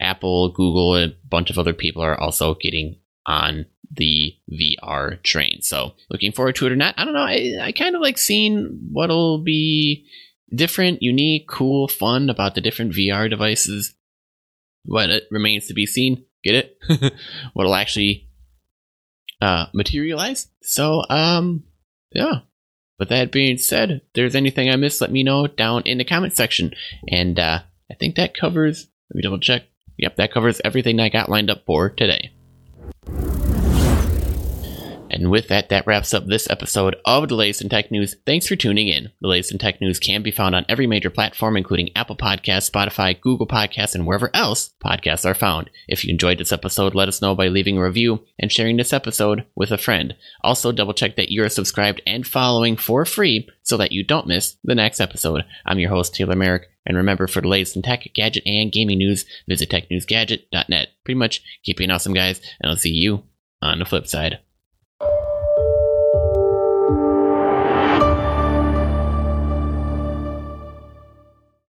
Apple, 0.00 0.50
Google, 0.50 0.96
and 0.96 1.12
a 1.12 1.16
bunch 1.28 1.50
of 1.50 1.58
other 1.58 1.74
people 1.74 2.02
are 2.02 2.18
also 2.18 2.54
getting 2.54 2.96
on 3.26 3.66
the 3.92 4.34
VR 4.50 5.22
train. 5.22 5.62
So, 5.62 5.92
looking 6.10 6.32
forward 6.32 6.56
to 6.56 6.66
it 6.66 6.72
or 6.72 6.76
not, 6.76 6.94
I 6.96 7.04
don't 7.04 7.14
know. 7.14 7.20
I, 7.20 7.58
I 7.60 7.72
kind 7.72 7.94
of 7.94 8.00
like 8.00 8.18
seeing 8.18 8.80
what'll 8.90 9.38
be 9.38 10.06
different, 10.54 11.02
unique, 11.02 11.48
cool, 11.48 11.88
fun 11.88 12.30
about 12.30 12.54
the 12.54 12.60
different 12.60 12.92
VR 12.92 13.28
devices. 13.28 13.94
What 14.84 15.10
it 15.10 15.24
remains 15.30 15.66
to 15.66 15.74
be 15.74 15.86
seen. 15.86 16.24
Get 16.42 16.54
it? 16.54 17.14
What'll 17.52 17.74
actually 17.74 18.28
uh, 19.40 19.66
materialize. 19.72 20.48
So, 20.62 21.04
um, 21.08 21.64
yeah. 22.12 22.40
With 22.98 23.08
that 23.08 23.32
being 23.32 23.56
said, 23.56 23.90
if 23.90 24.02
there's 24.14 24.34
anything 24.34 24.68
I 24.68 24.76
missed, 24.76 25.00
let 25.00 25.10
me 25.10 25.22
know 25.22 25.46
down 25.46 25.82
in 25.86 25.98
the 25.98 26.04
comment 26.04 26.36
section. 26.36 26.74
And 27.08 27.38
uh, 27.38 27.60
I 27.90 27.94
think 27.94 28.16
that 28.16 28.36
covers. 28.36 28.88
Let 29.10 29.16
me 29.16 29.22
double 29.22 29.40
check. 29.40 29.62
Yep, 29.98 30.16
that 30.16 30.32
covers 30.32 30.60
everything 30.64 31.00
I 31.00 31.08
got 31.08 31.28
lined 31.28 31.50
up 31.50 31.64
for 31.66 31.90
today. 31.90 32.32
And 35.10 35.30
with 35.30 35.48
that, 35.48 35.68
that 35.68 35.86
wraps 35.86 36.14
up 36.14 36.26
this 36.26 36.48
episode 36.48 36.96
of 37.04 37.28
the 37.28 37.34
latest 37.34 37.62
in 37.62 37.68
tech 37.68 37.90
news. 37.90 38.14
Thanks 38.24 38.46
for 38.46 38.54
tuning 38.54 38.88
in. 38.88 39.10
The 39.20 39.28
latest 39.28 39.50
in 39.50 39.58
tech 39.58 39.80
news 39.80 39.98
can 39.98 40.22
be 40.22 40.30
found 40.30 40.54
on 40.54 40.64
every 40.68 40.86
major 40.86 41.10
platform, 41.10 41.56
including 41.56 41.90
Apple 41.96 42.16
Podcasts, 42.16 42.70
Spotify, 42.70 43.20
Google 43.20 43.46
Podcasts, 43.46 43.94
and 43.94 44.06
wherever 44.06 44.30
else 44.32 44.70
podcasts 44.84 45.28
are 45.28 45.34
found. 45.34 45.68
If 45.88 46.04
you 46.04 46.12
enjoyed 46.12 46.38
this 46.38 46.52
episode, 46.52 46.94
let 46.94 47.08
us 47.08 47.20
know 47.20 47.34
by 47.34 47.48
leaving 47.48 47.76
a 47.76 47.82
review 47.82 48.24
and 48.38 48.52
sharing 48.52 48.76
this 48.76 48.92
episode 48.92 49.44
with 49.56 49.72
a 49.72 49.78
friend. 49.78 50.14
Also, 50.42 50.70
double 50.70 50.94
check 50.94 51.16
that 51.16 51.30
you 51.30 51.42
are 51.42 51.48
subscribed 51.48 52.00
and 52.06 52.26
following 52.26 52.76
for 52.76 53.04
free 53.04 53.48
so 53.62 53.76
that 53.76 53.92
you 53.92 54.04
don't 54.04 54.28
miss 54.28 54.56
the 54.62 54.74
next 54.74 55.00
episode. 55.00 55.44
I'm 55.66 55.78
your 55.78 55.90
host, 55.90 56.14
Taylor 56.14 56.36
Merrick. 56.36 56.68
And 56.86 56.96
remember, 56.96 57.26
for 57.26 57.40
the 57.40 57.48
latest 57.48 57.76
in 57.76 57.82
tech, 57.82 58.06
gadget, 58.14 58.44
and 58.46 58.72
gaming 58.72 58.98
news, 58.98 59.26
visit 59.48 59.70
technewsgadget.net. 59.70 60.88
Pretty 61.04 61.18
much 61.18 61.42
keep 61.62 61.76
being 61.76 61.90
awesome, 61.90 62.14
guys, 62.14 62.40
and 62.60 62.70
I'll 62.70 62.76
see 62.76 62.90
you 62.90 63.24
on 63.60 63.78
the 63.78 63.84
flip 63.84 64.06
side. 64.06 64.38